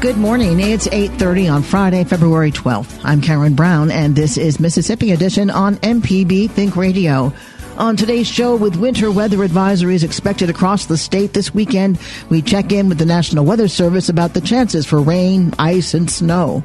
[0.00, 0.60] Good morning.
[0.60, 3.00] It's 8:30 on Friday, February 12th.
[3.02, 7.32] I'm Karen Brown and this is Mississippi Edition on MPB Think Radio.
[7.78, 11.98] On today's show, with winter weather advisories expected across the state this weekend,
[12.28, 16.10] we check in with the National Weather Service about the chances for rain, ice, and
[16.10, 16.62] snow.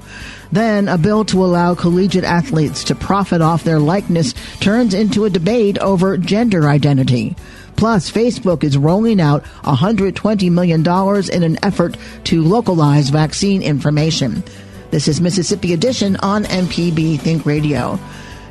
[0.52, 5.30] Then, a bill to allow collegiate athletes to profit off their likeness turns into a
[5.30, 7.36] debate over gender identity.
[7.82, 10.82] Plus, Facebook is rolling out $120 million
[11.32, 14.44] in an effort to localize vaccine information.
[14.92, 18.00] This is Mississippi Edition on MPB Think Radio.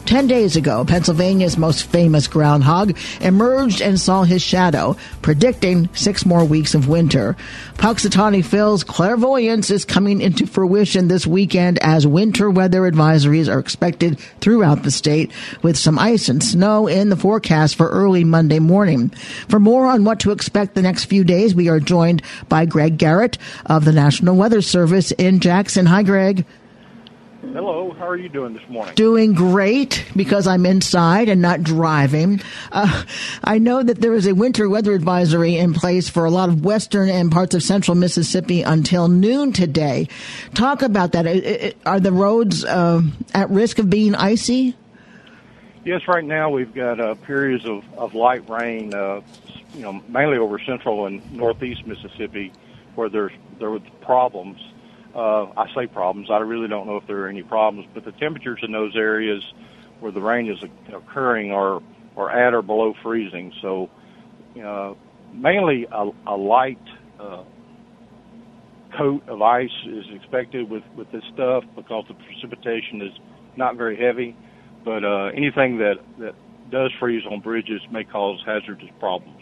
[0.07, 6.45] Ten days ago, Pennsylvania's most famous groundhog emerged and saw his shadow, predicting six more
[6.45, 7.37] weeks of winter.
[7.75, 14.19] Punxsutawney Phil's clairvoyance is coming into fruition this weekend as winter weather advisories are expected
[14.41, 15.31] throughout the state,
[15.63, 19.11] with some ice and snow in the forecast for early Monday morning.
[19.49, 22.99] For more on what to expect the next few days, we are joined by Greg
[22.99, 25.87] Garrett of the National Weather Service in Jackson.
[25.87, 26.45] Hi, Greg.
[27.43, 28.95] Hello, how are you doing this morning?
[28.95, 32.43] Doing great because I'm inside and not driving.
[32.71, 33.05] Uh,
[33.43, 36.65] I know that there is a winter weather advisory in place for a lot of
[36.65, 40.09] western and parts of central Mississippi until noon today.
[40.53, 41.75] Talk about that.
[41.87, 43.01] Are the roads uh,
[43.33, 44.77] at risk of being icy?
[45.83, 49.23] Yes, right now we've got uh, periods of, of light rain, uh,
[49.73, 52.53] you know, mainly over central and northeast Mississippi,
[52.97, 54.61] where there's there were problems
[55.15, 56.29] uh, I say problems.
[56.31, 59.43] I really don't know if there are any problems, but the temperatures in those areas
[60.01, 60.59] where the rain is
[60.93, 61.81] occurring are
[62.17, 63.53] are at or below freezing.
[63.63, 63.89] So,
[64.65, 64.95] uh,
[65.33, 66.83] mainly a, a light
[67.19, 67.45] uh,
[68.97, 73.13] coat of ice is expected with with this stuff because the precipitation is
[73.57, 74.37] not very heavy.
[74.85, 76.35] But uh, anything that that
[76.71, 79.40] does freeze on bridges may cause hazardous problems.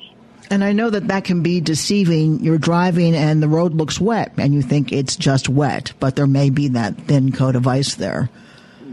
[0.50, 2.40] And I know that that can be deceiving.
[2.40, 6.26] You're driving and the road looks wet and you think it's just wet, but there
[6.26, 8.30] may be that thin coat of ice there.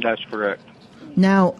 [0.01, 0.61] That's correct.
[1.16, 1.55] Now,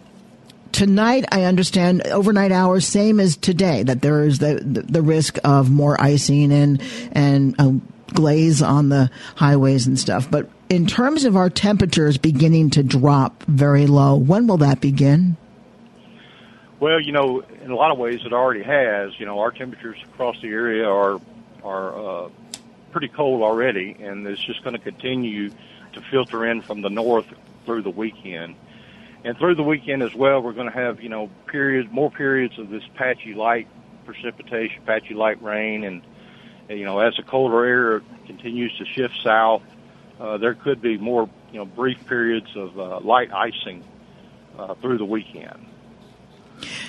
[0.72, 5.38] tonight I understand overnight hours same as today that there is the the, the risk
[5.42, 6.82] of more icing and
[7.12, 7.72] and uh,
[8.08, 10.30] glaze on the highways and stuff.
[10.30, 15.36] But in terms of our temperatures beginning to drop very low, when will that begin?
[16.78, 19.18] Well, you know, in a lot of ways, it already has.
[19.18, 21.18] You know, our temperatures across the area are
[21.64, 22.28] are uh,
[22.92, 27.26] pretty cold already, and it's just going to continue to filter in from the north
[27.64, 28.56] through the weekend.
[29.24, 32.58] And through the weekend as well, we're going to have you know periods, more periods
[32.58, 33.68] of this patchy light
[34.04, 36.02] precipitation, patchy light rain, and
[36.68, 39.62] you know as the colder air continues to shift south,
[40.20, 43.82] uh, there could be more you know brief periods of uh, light icing
[44.58, 45.66] uh, through the weekend.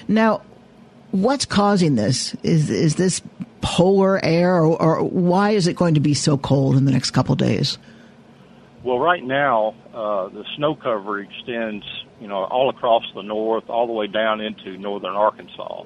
[0.07, 0.41] Now,
[1.11, 2.35] what's causing this?
[2.43, 3.21] Is is this
[3.61, 7.11] polar air, or, or, why is it going to be so cold in the next
[7.11, 7.77] couple days?
[8.83, 11.83] Well, right now uh, the snow cover extends,
[12.21, 15.83] you know, all across the north, all the way down into northern Arkansas,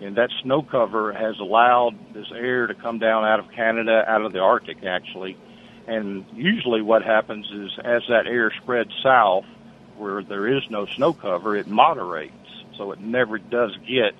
[0.00, 4.22] and that snow cover has allowed this air to come down out of Canada, out
[4.22, 5.36] of the Arctic, actually.
[5.88, 9.44] And usually, what happens is as that air spreads south,
[9.96, 12.41] where there is no snow cover, it moderates
[12.82, 14.14] so it never does get.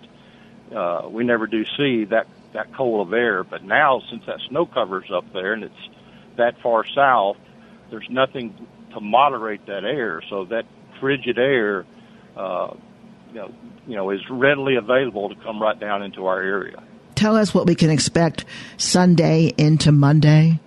[0.75, 3.43] Uh, we never do see that that cold of air.
[3.43, 5.89] But now, since that snow cover's up there and it's
[6.37, 7.39] that far south,
[7.91, 8.55] there's nothing
[8.93, 10.23] to moderate that air.
[10.31, 10.65] So that
[11.01, 11.85] frigid air,
[12.37, 12.75] uh,
[13.31, 13.55] you know,
[13.89, 16.83] you know, is readily available to come right down into our area.
[17.17, 18.45] Tell us what we can expect
[18.77, 20.61] Sunday into Monday.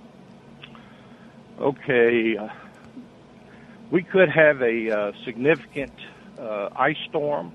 [1.59, 2.49] Okay, uh,
[3.89, 5.93] we could have a uh, significant
[6.37, 7.53] uh, ice storm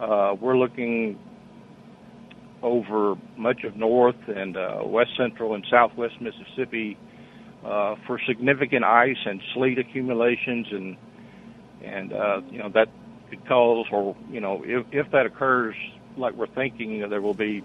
[0.00, 1.18] uh, we're looking
[2.62, 6.96] over much of North and uh, West Central and Southwest Mississippi
[7.64, 10.96] uh, for significant ice and sleet accumulations, and
[11.82, 12.88] and uh, you know that
[13.30, 15.74] could cause, or you know, if, if that occurs,
[16.16, 17.62] like we're thinking, you know, there will be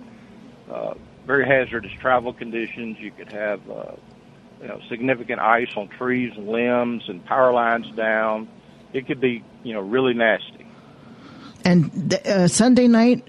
[0.72, 0.94] uh,
[1.26, 2.98] very hazardous travel conditions.
[3.00, 3.92] You could have uh,
[4.62, 8.50] you know significant ice on trees and limbs, and power lines down.
[8.94, 10.61] It could be you know really nasty.
[11.66, 13.28] And the, uh, Sunday night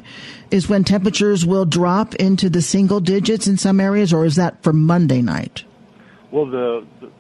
[0.50, 4.62] is when temperatures will drop into the single digits in some areas, or is that
[4.62, 5.64] for Monday night?
[6.30, 7.10] Well, the the,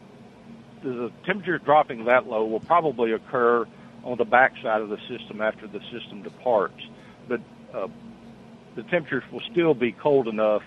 [0.82, 3.66] the temperature dropping that low will probably occur
[4.04, 6.82] on the backside of the system after the system departs.
[7.28, 7.40] But
[7.72, 7.88] uh,
[8.74, 10.62] the temperatures will still be cold enough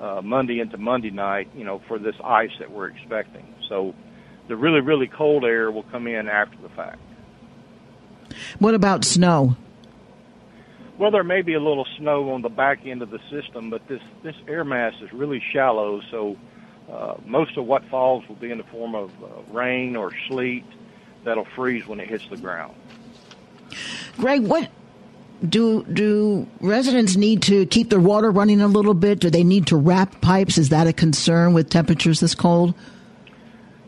[0.00, 3.46] uh, Monday into Monday night, you know, for this ice that we're expecting.
[3.68, 3.94] So
[4.46, 7.00] the really, really cold air will come in after the fact.
[8.58, 9.56] What about snow?
[10.98, 13.86] Well, there may be a little snow on the back end of the system, but
[13.86, 16.36] this, this air mass is really shallow, so
[16.90, 20.64] uh, most of what falls will be in the form of uh, rain or sleet
[21.24, 22.74] that'll freeze when it hits the ground.
[24.16, 24.68] Greg, what
[25.46, 29.20] do do residents need to keep their water running a little bit?
[29.20, 30.58] Do they need to wrap pipes?
[30.58, 32.74] Is that a concern with temperatures this cold?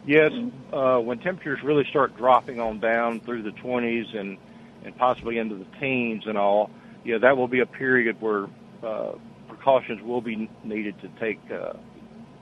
[0.06, 0.32] Yes,
[0.72, 4.38] uh, when temperatures really start dropping on down through the 20s and
[4.84, 6.70] and possibly into the teens and all,
[7.04, 8.46] yeah, that will be a period where
[8.82, 9.12] uh,
[9.48, 11.74] precautions will be needed to take uh,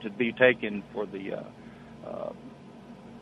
[0.01, 2.33] to be taken for the uh, uh,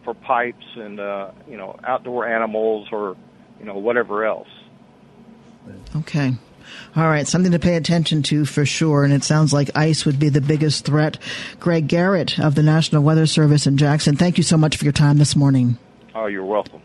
[0.04, 3.16] for pipes and uh, you know outdoor animals or
[3.60, 4.48] you know whatever else.
[5.96, 6.34] Okay.
[6.96, 9.04] All right, something to pay attention to for sure.
[9.04, 11.18] And it sounds like ice would be the biggest threat.
[11.60, 14.92] Greg Garrett of the National Weather Service in Jackson, thank you so much for your
[14.92, 15.78] time this morning.
[16.14, 16.82] Oh, you're welcome.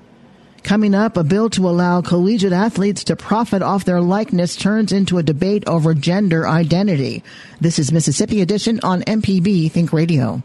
[0.64, 5.18] Coming up, a bill to allow collegiate athletes to profit off their likeness turns into
[5.18, 7.24] a debate over gender identity.
[7.60, 10.42] This is Mississippi Edition on MPB Think Radio.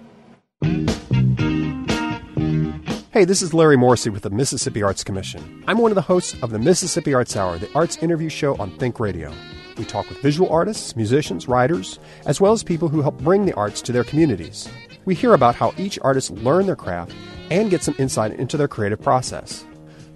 [3.12, 5.64] Hey, this is Larry Morrissey with the Mississippi Arts Commission.
[5.68, 8.72] I'm one of the hosts of the Mississippi Arts Hour, the arts interview show on
[8.78, 9.32] Think Radio.
[9.78, 13.54] We talk with visual artists, musicians, writers, as well as people who help bring the
[13.54, 14.68] arts to their communities.
[15.06, 17.14] We hear about how each artist learned their craft
[17.52, 19.64] and get some insight into their creative process.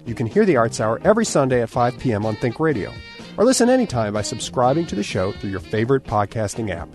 [0.04, 2.26] You can hear the Arts Hour every Sunday at 5 p.m.
[2.26, 2.92] on Think Radio,
[3.36, 6.88] or listen anytime by subscribing to the show through your favorite podcasting app.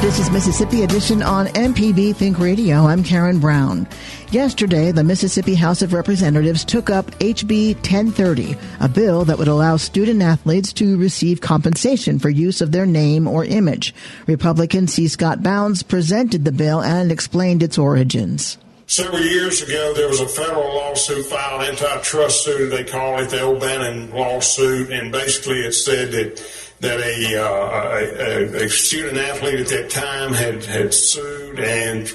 [0.00, 2.86] This is Mississippi Edition on MPB Think Radio.
[2.86, 3.86] I'm Karen Brown.
[4.30, 9.78] Yesterday, the Mississippi House of Representatives took up HB 1030, a bill that would allow
[9.78, 13.94] student athletes to receive compensation for use of their name or image.
[14.26, 15.08] Republican C.
[15.08, 18.58] Scott Bounds presented the bill and explained its origins.
[18.86, 23.42] Several years ago, there was a federal lawsuit filed, antitrust suit, they call it the
[23.42, 29.66] O'Bannon lawsuit, and basically it said that that a, uh, a, a, student athlete at
[29.66, 32.14] that time had, had sued and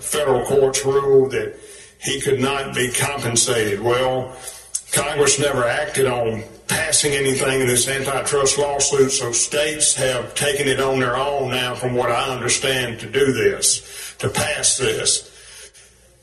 [0.00, 1.58] federal courts ruled that
[2.00, 3.80] he could not be compensated.
[3.80, 4.36] Well,
[4.92, 10.80] Congress never acted on passing anything in this antitrust lawsuit, so states have taken it
[10.80, 15.32] on their own now, from what I understand, to do this, to pass this.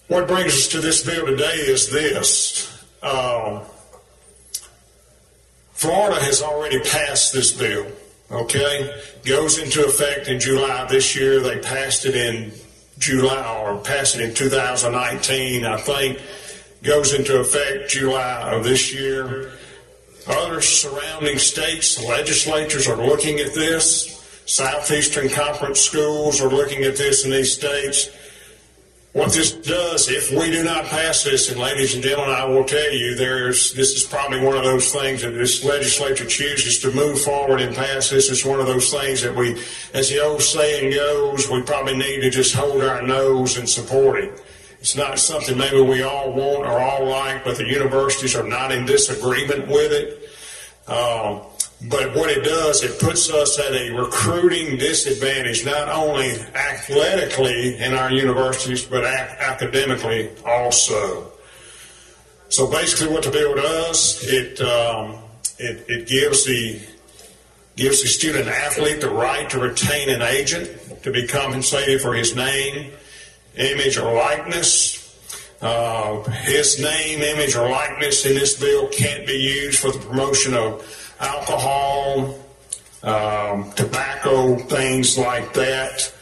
[0.07, 2.85] What brings us to this bill today is this.
[3.01, 3.63] Uh,
[5.73, 7.87] Florida has already passed this bill,
[8.31, 9.01] okay?
[9.25, 11.39] Goes into effect in July this year.
[11.39, 12.51] They passed it in
[12.97, 16.19] July or passed it in 2019, I think.
[16.83, 19.51] Goes into effect July of this year.
[20.27, 24.09] Other surrounding states, legislatures are looking at this.
[24.45, 28.09] Southeastern Conference schools are looking at this in these states.
[29.13, 32.63] What this does, if we do not pass this, and ladies and gentlemen, I will
[32.63, 36.91] tell you, there's this is probably one of those things that this legislature chooses to
[36.91, 38.31] move forward and pass this.
[38.31, 39.61] It's one of those things that we,
[39.93, 44.17] as the old saying goes, we probably need to just hold our nose and support
[44.23, 44.41] it.
[44.79, 48.71] It's not something maybe we all want or all like, but the universities are not
[48.71, 50.27] in disagreement with it.
[50.87, 51.39] Uh,
[51.89, 57.93] but what it does, it puts us at a recruiting disadvantage, not only athletically in
[57.93, 61.31] our universities, but ac- academically also.
[62.47, 65.17] So basically, what the bill does, it um,
[65.59, 66.79] it, it gives the
[67.75, 70.69] gives the student athlete the right to retain an agent
[71.03, 72.91] to be compensated for his name,
[73.57, 75.01] image, or likeness.
[75.61, 80.53] Uh, his name, image, or likeness in this bill can't be used for the promotion
[80.53, 82.35] of alcohol,
[83.03, 86.13] um, tobacco, things like that.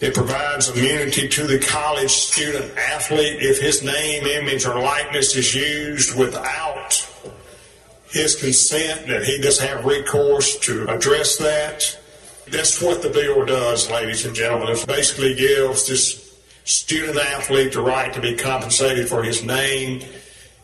[0.00, 5.54] It provides immunity to the college student athlete if his name, image, or likeness is
[5.54, 7.04] used without
[8.10, 11.98] his consent, that he does have recourse to address that.
[12.46, 14.68] That's what the bill does, ladies and gentlemen.
[14.68, 20.02] It basically gives this student athlete the right to be compensated for his name,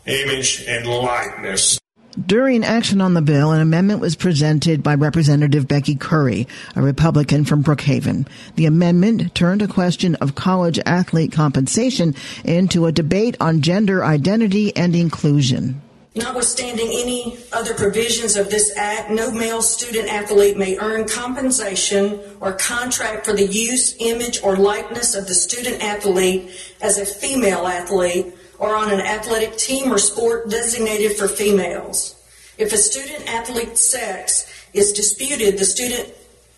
[0.05, 1.79] image, and likeness.
[2.23, 7.43] During action on the bill, an amendment was presented by Representative Becky Currie, a Republican
[7.43, 8.25] from Brookhaven.
[8.55, 14.73] The amendment turned a question of college athlete compensation into a debate on gender identity
[14.77, 15.81] and inclusion.
[16.15, 22.53] Notwithstanding any other provisions of this act, no male student athlete may earn compensation or
[22.53, 26.49] contract for the use, image, or likeness of the student athlete
[26.81, 32.15] as a female athlete or on an athletic team or sport designated for females.
[32.57, 36.13] If a student athlete's sex is disputed, the student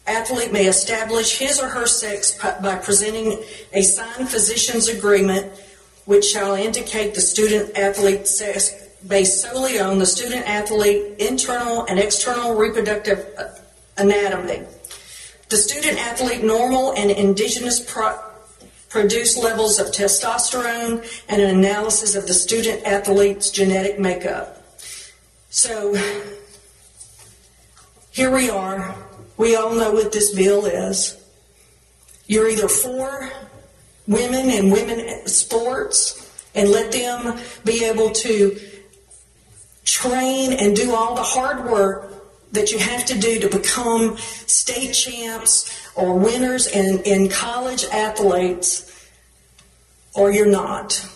[0.06, 5.52] athlete may establish his or her sex by presenting a signed physician's agreement
[6.06, 8.74] which shall indicate the student athlete's sex
[9.06, 13.44] based solely on the student athlete internal and external reproductive uh,
[13.98, 14.66] anatomy.
[15.50, 18.20] The student athlete normal and indigenous pro-
[18.90, 24.64] produce levels of testosterone, and an analysis of the student athlete's genetic makeup.
[25.50, 25.96] So
[28.12, 28.96] here we are.
[29.38, 31.22] We all know what this bill is.
[32.28, 33.30] You're either for
[34.08, 36.24] women and women sports
[36.56, 38.60] and let them be able to
[39.86, 42.07] train and do all the hard work
[42.52, 49.10] that you have to do to become state champs or winners in, in college athletes,
[50.16, 51.08] or you're not.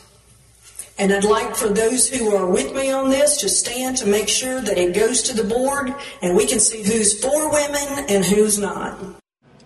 [0.97, 4.29] And I'd like for those who are with me on this to stand to make
[4.29, 8.23] sure that it goes to the board and we can see who's for women and
[8.23, 9.20] who's not.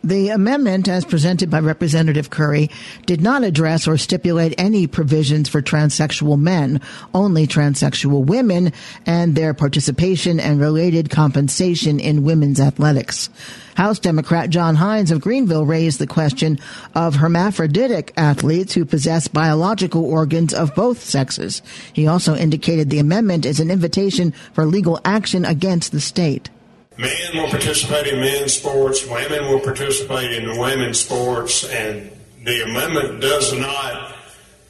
[0.05, 2.69] The amendment, as presented by Representative Currie,
[3.07, 6.79] did not address or stipulate any provisions for transsexual men,
[7.15, 8.71] only transsexual women
[9.07, 13.31] and their participation and related compensation in women's athletics.
[13.73, 16.59] House Democrat John Hines of Greenville raised the question
[16.93, 21.63] of hermaphroditic athletes who possess biological organs of both sexes.
[21.93, 26.51] He also indicated the amendment is an invitation for legal action against the state.
[26.97, 32.09] Men will participate in men's sports, women will participate in women's sports, and
[32.43, 34.13] the amendment does not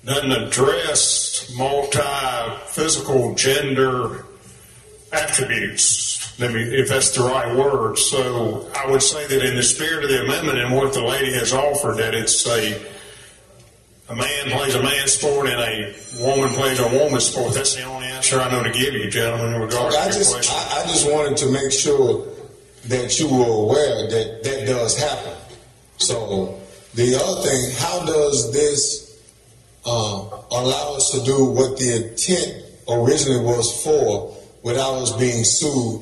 [0.05, 4.25] doesn't address multi-physical gender
[5.12, 6.34] attributes.
[6.38, 7.98] If that's the right word.
[7.98, 11.32] So I would say that in the spirit of the amendment and what the lady
[11.34, 12.79] has offered, that it's a
[14.08, 17.53] a man plays a man's sport and a woman plays a woman's sport.
[17.55, 20.29] That's the only answer I know to give you, gentlemen, in regards I to just,
[20.29, 20.55] your question.
[20.57, 22.27] I, I just wanted to make sure
[22.86, 25.34] that you were aware that that does happen.
[25.98, 26.60] So
[26.93, 29.22] the other thing, how does this
[29.86, 36.01] uh, allow us to do what the intent originally was for without us being sued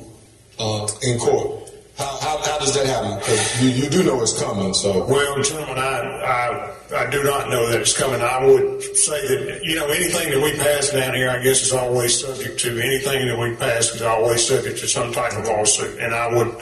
[0.58, 1.63] uh, in court?
[1.96, 3.20] How, how, how does that happen?
[3.64, 4.74] You, you do know it's coming.
[4.74, 8.20] So Well, gentlemen, I, I, I do not know that it's coming.
[8.20, 11.72] I would say that, you know, anything that we pass down here, I guess, is
[11.72, 16.00] always subject to, anything that we pass is always subject to some type of lawsuit.
[16.00, 16.60] And I would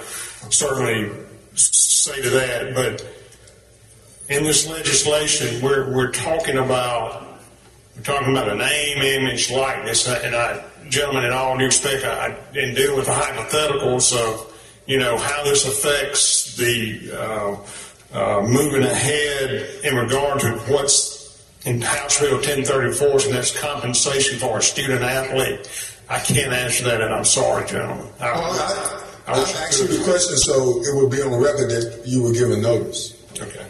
[0.51, 1.11] certainly
[1.55, 3.07] say to that, but
[4.29, 7.27] in this legislation, we're, we're talking about,
[7.97, 12.27] we're talking about a name, image, likeness, and I, gentlemen, in all due respect, I,
[12.27, 14.52] I didn't deal with the hypotheticals of,
[14.87, 17.57] you know, how this affects the uh,
[18.13, 21.23] uh, moving ahead in regard to what's
[21.65, 25.71] in House Bill 1034, and that's compensation for a student athlete.
[26.09, 28.09] I can't answer that, and I'm sorry, gentlemen.
[28.21, 31.31] I, I, I I, I I asked you the question so it would be on
[31.31, 33.17] the record that you were given notice.
[33.41, 33.67] Okay.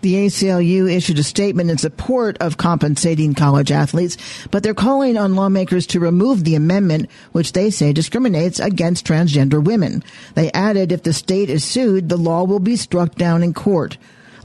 [0.00, 4.16] The ACLU issued a statement in support of compensating college athletes,
[4.52, 9.62] but they're calling on lawmakers to remove the amendment, which they say discriminates against transgender
[9.62, 10.04] women.
[10.34, 13.98] They added if the state is sued, the law will be struck down in court.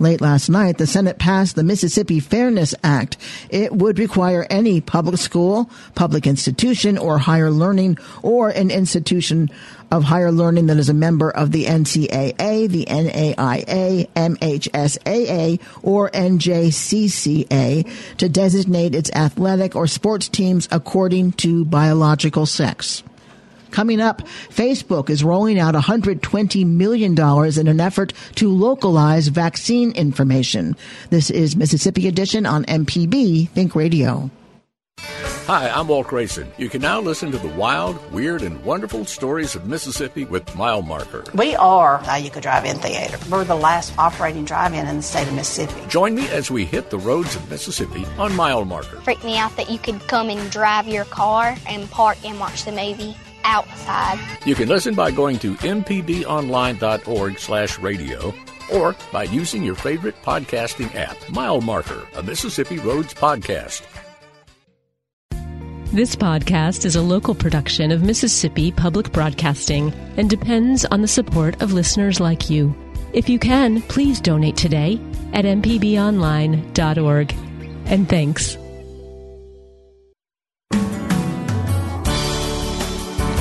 [0.03, 3.15] Late last night, the Senate passed the Mississippi Fairness Act.
[3.49, 9.49] It would require any public school, public institution, or higher learning, or an institution
[9.91, 18.17] of higher learning that is a member of the NCAA, the NAIA, MHSAA, or NJCCA
[18.17, 23.03] to designate its athletic or sports teams according to biological sex.
[23.73, 30.75] Coming up, Facebook is rolling out $120 million in an effort to localize vaccine information.
[31.09, 34.29] This is Mississippi Edition on MPB Think Radio.
[35.47, 36.51] Hi, I'm Walt Grayson.
[36.59, 40.83] You can now listen to the wild, weird, and wonderful stories of Mississippi with Mile
[40.83, 41.23] Marker.
[41.33, 43.17] We are a Yucca Drive-In Theater.
[43.29, 45.81] We're the last operating drive-in in the state of Mississippi.
[45.89, 49.01] Join me as we hit the roads of Mississippi on Mile Marker.
[49.01, 52.65] freaked me out that you could come and drive your car and park and watch
[52.65, 53.15] the movie.
[53.43, 54.19] Outside.
[54.45, 58.33] You can listen by going to mpbonline.org slash radio
[58.71, 63.85] or by using your favorite podcasting app, Mile Marker, a Mississippi Roads podcast.
[65.93, 71.61] This podcast is a local production of Mississippi Public Broadcasting and depends on the support
[71.61, 72.73] of listeners like you.
[73.13, 74.99] If you can, please donate today
[75.33, 77.35] at mpbonline.org.
[77.85, 78.57] And thanks.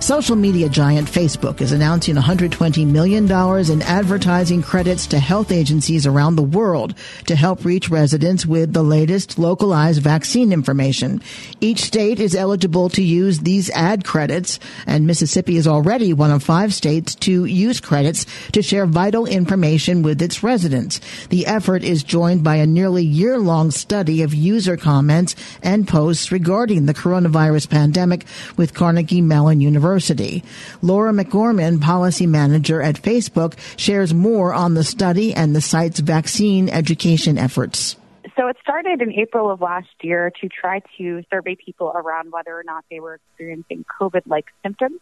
[0.00, 3.24] Social media giant Facebook is announcing $120 million
[3.70, 6.94] in advertising credits to health agencies around the world
[7.26, 11.20] to help reach residents with the latest localized vaccine information.
[11.60, 16.42] Each state is eligible to use these ad credits, and Mississippi is already one of
[16.42, 20.98] five states to use credits to share vital information with its residents.
[21.28, 26.32] The effort is joined by a nearly year long study of user comments and posts
[26.32, 28.24] regarding the coronavirus pandemic
[28.56, 29.89] with Carnegie Mellon University.
[29.90, 30.44] University.
[30.82, 36.68] Laura McGorman, policy manager at Facebook, shares more on the study and the site's vaccine
[36.68, 37.96] education efforts.
[38.36, 42.56] So it started in April of last year to try to survey people around whether
[42.56, 45.00] or not they were experiencing COVID like symptoms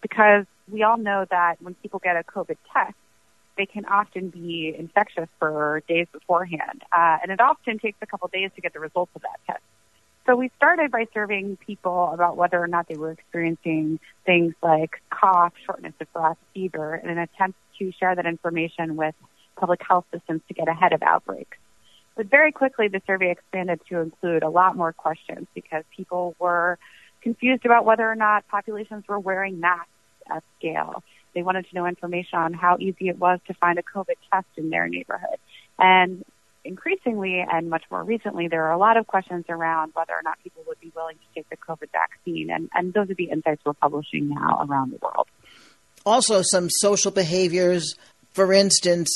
[0.00, 2.94] because we all know that when people get a COVID test,
[3.58, 6.82] they can often be infectious for days beforehand.
[6.96, 9.62] Uh, and it often takes a couple days to get the results of that test.
[10.26, 15.00] So we started by surveying people about whether or not they were experiencing things like
[15.10, 19.14] cough, shortness of breath, fever, in an attempt to share that information with
[19.56, 21.56] public health systems to get ahead of outbreaks.
[22.16, 26.78] But very quickly, the survey expanded to include a lot more questions because people were
[27.22, 29.88] confused about whether or not populations were wearing masks
[30.30, 31.02] at scale.
[31.34, 34.46] They wanted to know information on how easy it was to find a COVID test
[34.56, 35.38] in their neighborhood.
[35.78, 36.24] And
[36.64, 40.38] increasingly and much more recently, there are a lot of questions around whether or not
[40.42, 42.50] people would be willing to take the COVID vaccine.
[42.50, 45.28] And, and those are the insights we're publishing now around the world.
[46.04, 47.94] Also, some social behaviors.
[48.32, 49.10] For instance,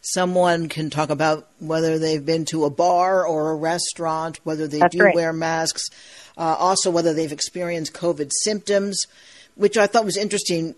[0.00, 4.78] someone can talk about whether they've been to a bar or a restaurant, whether they
[4.78, 5.14] That's do right.
[5.14, 5.82] wear masks,
[6.36, 9.02] uh, also whether they've experienced COVID symptoms,
[9.54, 10.74] which I thought was interesting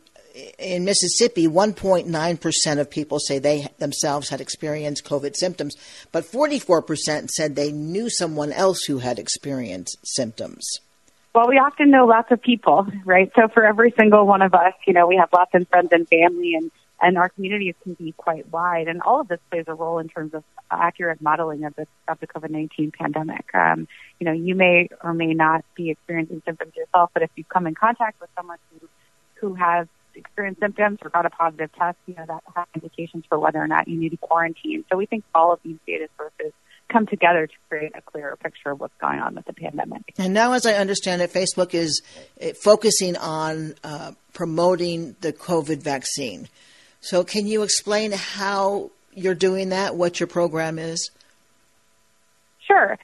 [0.59, 5.77] in Mississippi, 1.9% of people say they themselves had experienced COVID symptoms,
[6.13, 10.81] but 44% said they knew someone else who had experienced symptoms.
[11.35, 13.31] Well, we often know lots of people, right?
[13.37, 16.09] So for every single one of us, you know, we have lots of friends and
[16.09, 16.71] family and,
[17.01, 18.89] and our communities can be quite wide.
[18.89, 22.19] And all of this plays a role in terms of accurate modeling of the, of
[22.21, 23.55] the COVID-19 pandemic.
[23.55, 23.87] Um,
[24.19, 27.67] you know, you may or may not be experiencing symptoms yourself, but if you come
[27.67, 28.89] in contact with someone who,
[29.35, 33.39] who has experienced symptoms or got a positive test, you know, that has implications for
[33.39, 34.85] whether or not you need to quarantine.
[34.91, 36.53] So we think all of these data sources
[36.89, 40.03] come together to create a clearer picture of what's going on with the pandemic.
[40.19, 42.03] And now, as I understand it, Facebook is
[42.41, 46.49] uh, focusing on uh, promoting the COVID vaccine.
[47.01, 51.11] So, can you explain how you're doing that, what your program is?
[52.67, 52.99] Sure.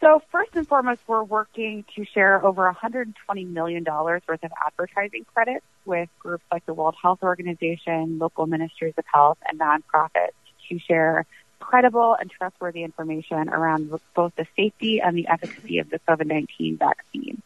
[0.00, 3.14] So first and foremost, we're working to share over $120
[3.48, 9.04] million worth of advertising credits with groups like the World Health Organization, local ministries of
[9.12, 10.32] health, and nonprofits
[10.68, 11.24] to share
[11.60, 17.42] credible and trustworthy information around both the safety and the efficacy of the COVID-19 vaccine.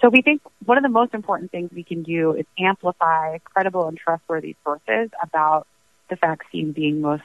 [0.00, 3.86] So we think one of the most important things we can do is amplify credible
[3.86, 5.66] and trustworthy sources about
[6.08, 7.22] the vaccine being most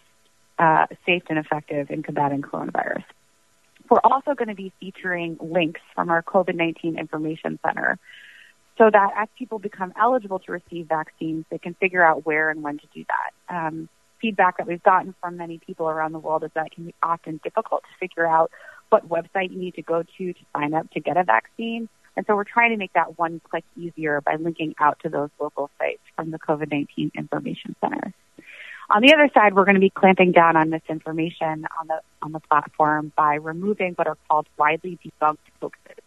[0.60, 3.04] uh, safe and effective in combating coronavirus.
[3.90, 7.98] We're also going to be featuring links from our COVID-19 Information Center
[8.78, 12.62] so that as people become eligible to receive vaccines, they can figure out where and
[12.62, 13.56] when to do that.
[13.56, 13.90] Um,
[14.22, 16.96] feedback that we've gotten from many people around the world is that it can be
[17.02, 18.52] often difficult to figure out
[18.90, 21.90] what website you need to go to to sign up to get a vaccine.
[22.16, 25.30] And so we're trying to make that one click easier by linking out to those
[25.40, 28.14] local sites from the COVID-19 Information Center.
[28.90, 32.32] On the other side, we're going to be clamping down on misinformation on the on
[32.32, 36.04] the platform by removing what are called widely debunked hoaxes.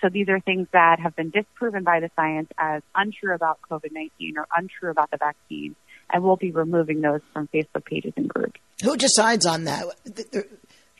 [0.00, 4.36] So these are things that have been disproven by the science as untrue about COVID-19
[4.36, 5.74] or untrue about the vaccine,
[6.10, 8.60] and we'll be removing those from Facebook pages and groups.
[8.82, 9.84] Who decides on that?
[10.32, 10.46] There,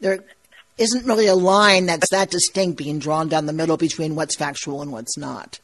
[0.01, 0.25] there
[0.77, 4.83] isn't really a line that's that distinct being drawn down the middle between what's factual
[4.83, 5.61] and what's not.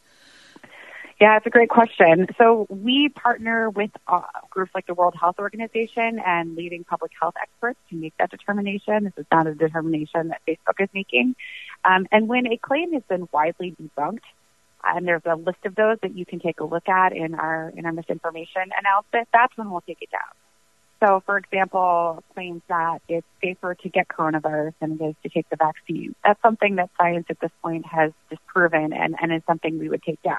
[1.18, 2.26] Yeah, it's a great question.
[2.36, 7.34] So we partner with uh, groups like the World Health Organization and leading public health
[7.40, 9.04] experts to make that determination.
[9.04, 11.34] This is not a determination that Facebook is making.
[11.86, 14.18] Um, and when a claim has been widely debunked,
[14.84, 17.72] and there's a list of those that you can take a look at in our
[17.74, 20.20] in our misinformation announcement, that's when we'll take it down.
[21.00, 25.48] So, for example, claims that it's safer to get coronavirus than it is to take
[25.48, 26.14] the vaccine.
[26.24, 30.02] That's something that science at this point has disproven and, and is something we would
[30.02, 30.36] take down.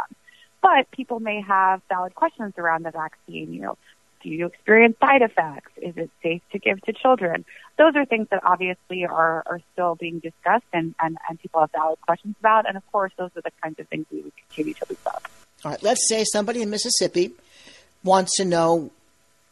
[0.61, 3.53] But people may have valid questions around the vaccine.
[3.53, 3.77] You know,
[4.23, 5.71] do you experience side effects?
[5.77, 7.45] Is it safe to give to children?
[7.77, 11.71] Those are things that obviously are, are still being discussed and, and, and people have
[11.71, 12.67] valid questions about.
[12.67, 15.29] And of course, those are the kinds of things we would continue to look.
[15.63, 17.31] All right, let's say somebody in Mississippi
[18.03, 18.91] wants to know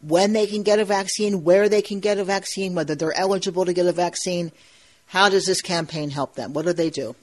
[0.02, 3.66] when they can get a vaccine, where they can get a vaccine, whether they're eligible
[3.66, 4.52] to get a vaccine.
[5.08, 6.54] How does this campaign help them?
[6.54, 7.16] What do they do?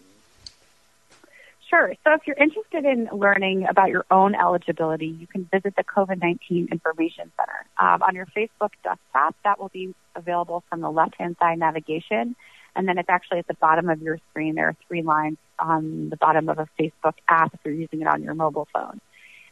[1.73, 1.95] Sure.
[2.05, 6.21] So if you're interested in learning about your own eligibility, you can visit the COVID
[6.21, 7.67] 19 Information Center.
[7.81, 12.37] Um, on your Facebook desktop, that will be available from the left hand side navigation.
[12.77, 14.55] And then it's actually at the bottom of your screen.
[14.55, 18.07] There are three lines on the bottom of a Facebook app if you're using it
[18.07, 19.01] on your mobile phone.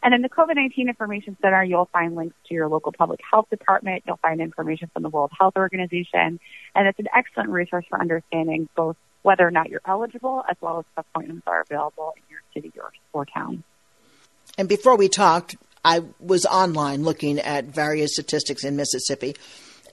[0.03, 3.49] And in the COVID 19 Information Center, you'll find links to your local public health
[3.49, 4.03] department.
[4.07, 6.39] You'll find information from the World Health Organization.
[6.75, 10.79] And it's an excellent resource for understanding both whether or not you're eligible, as well
[10.79, 13.63] as appointments are available in your city or, or town.
[14.59, 19.37] And before we talked, I was online looking at various statistics in Mississippi,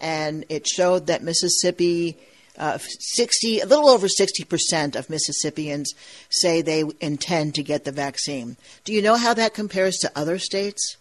[0.02, 2.18] and it showed that Mississippi.
[2.60, 5.94] Uh, 60, a little over 60% of Mississippians
[6.32, 8.58] say they intend to get the vaccine.
[8.84, 10.98] Do you know how that compares to other states?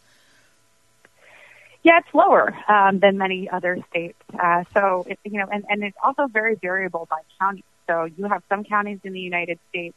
[1.82, 4.18] Yeah, it's lower um, than many other states.
[4.38, 7.64] Uh, so, it, you know, and, and it's also very variable by county.
[7.86, 9.96] So you have some counties in the United States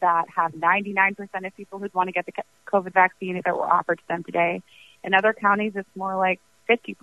[0.00, 2.32] that have 99% of people who'd want to get the
[2.66, 4.62] COVID vaccine if it were offered to them today.
[5.02, 6.96] In other counties, it's more like 50%.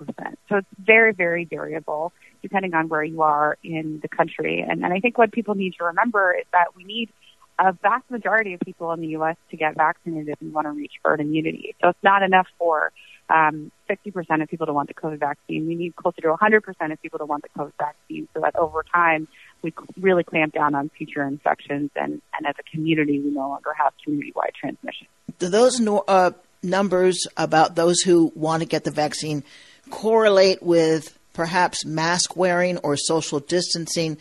[0.49, 4.63] So it's very, very variable depending on where you are in the country.
[4.67, 7.09] And, and I think what people need to remember is that we need
[7.57, 9.37] a vast majority of people in the U.S.
[9.49, 11.75] to get vaccinated if we want to reach herd immunity.
[11.81, 12.91] So it's not enough for
[13.29, 15.65] um, 60% of people to want the COVID vaccine.
[15.67, 18.83] We need closer to 100% of people to want the COVID vaccine so that over
[18.93, 19.27] time
[19.61, 23.73] we really clamp down on future infections, and, and as a community, we no longer
[23.73, 25.07] have community-wide transmission.
[25.39, 29.43] Do those no, uh, numbers about those who want to get the vaccine
[29.89, 34.17] correlate with perhaps mask wearing or social distancing?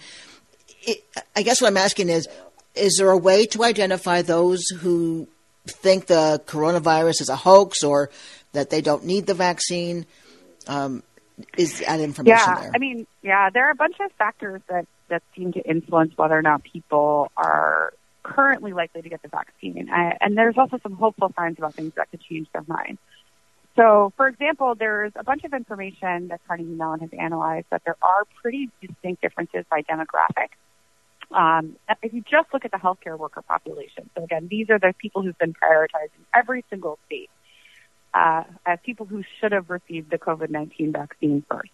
[0.82, 1.04] It,
[1.36, 2.28] I guess what I'm asking is,
[2.74, 5.28] is there a way to identify those who
[5.66, 8.10] think the coronavirus is a hoax or
[8.52, 10.06] that they don't need the vaccine?
[10.66, 11.02] Um,
[11.56, 12.70] is that information yeah, there?
[12.74, 16.36] I mean, yeah, there are a bunch of factors that that seem to influence whether
[16.36, 19.88] or not people are currently likely to get the vaccine.
[19.90, 22.98] and there's also some hopeful signs about things that could change their mind.
[23.76, 27.96] So, for example, there's a bunch of information that Carnegie Mellon has analyzed that there
[28.02, 30.50] are pretty distinct differences by demographic.
[31.30, 34.94] Um, if you just look at the healthcare worker population, so again, these are the
[34.98, 37.30] people who've been prioritized in every single state
[38.12, 41.70] uh, as people who should have received the COVID 19 vaccine first.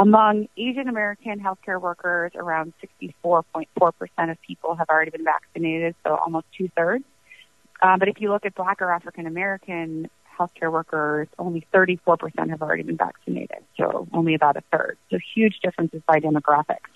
[0.00, 2.72] Among Asian American healthcare workers, around
[3.04, 7.04] 64.4% of people have already been vaccinated, so almost two thirds.
[7.82, 10.08] Uh, but if you look at Black or African American
[10.38, 14.96] healthcare workers, only 34% have already been vaccinated, so only about a third.
[15.10, 16.88] So huge differences by demographics.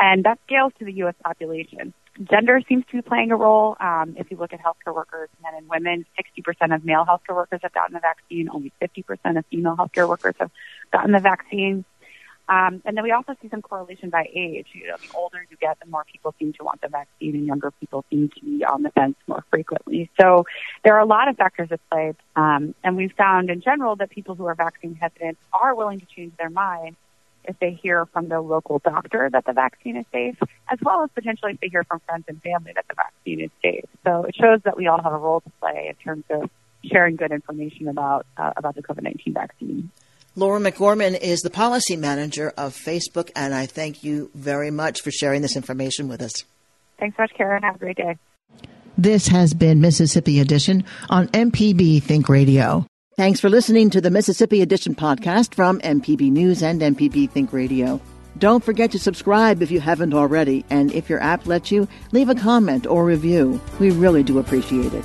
[0.00, 1.14] And that scales to the U.S.
[1.22, 1.94] population.
[2.28, 3.76] Gender seems to be playing a role.
[3.78, 7.60] Um, if you look at healthcare workers, men and women, 60% of male healthcare workers
[7.62, 8.48] have gotten the vaccine.
[8.52, 10.50] Only 50% of female healthcare workers have
[10.90, 11.84] gotten the vaccine.
[12.50, 14.66] Um, and then we also see some correlation by age.
[14.72, 17.46] You know, the older you get, the more people seem to want the vaccine, and
[17.46, 20.10] younger people seem to be on the fence more frequently.
[20.20, 20.44] So
[20.82, 24.10] there are a lot of factors at play, um, and we've found in general that
[24.10, 26.96] people who are vaccine hesitant are willing to change their mind
[27.44, 30.36] if they hear from their local doctor that the vaccine is safe,
[30.72, 33.50] as well as potentially if they hear from friends and family that the vaccine is
[33.62, 33.86] safe.
[34.04, 36.50] So it shows that we all have a role to play in terms of
[36.84, 39.90] sharing good information about uh, about the COVID nineteen vaccine.
[40.36, 45.10] Laura McGorman is the policy manager of Facebook, and I thank you very much for
[45.10, 46.44] sharing this information with us.
[47.00, 47.62] Thanks so much, Karen.
[47.62, 48.16] Have a great day.
[48.96, 52.86] This has been Mississippi Edition on MPB Think Radio.
[53.16, 58.00] Thanks for listening to the Mississippi Edition podcast from MPB News and MPB Think Radio.
[58.38, 62.28] Don't forget to subscribe if you haven't already, and if your app lets you, leave
[62.28, 63.60] a comment or review.
[63.80, 65.04] We really do appreciate it.